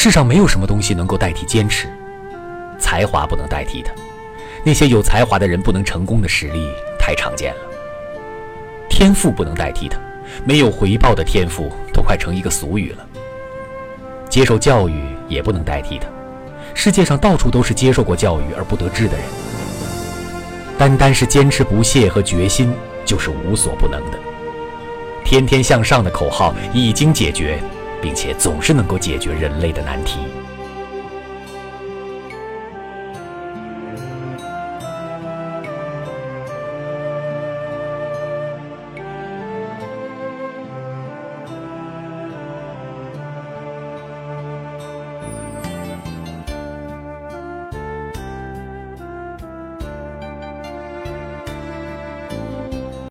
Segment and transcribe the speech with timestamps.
[0.00, 1.88] 世上没有什么东西能够代替坚持，
[2.78, 3.90] 才华不能代替的。
[4.62, 7.60] 那些有才华的人不能成功的实例太常见了。
[8.88, 10.00] 天赋不能代替的，
[10.44, 13.04] 没有回报的天赋都快成一个俗语了。
[14.28, 16.06] 接受教育也不能代替的，
[16.74, 19.26] 世界上到处都是接受过教育而不得志的人。
[20.78, 22.72] 单单是坚持不懈和决心
[23.04, 24.18] 就是无所不能的。
[25.24, 27.60] 天天向上的口号已经解决，
[28.00, 30.20] 并且总是能够解决人类的难题。